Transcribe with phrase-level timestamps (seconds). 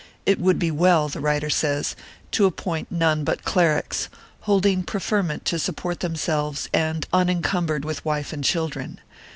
[0.25, 1.95] It would be well, the writer says,
[2.31, 8.33] to appoint none but clerics, holding preferment to support themselves and unen cumbered with wife
[8.33, 8.99] and children.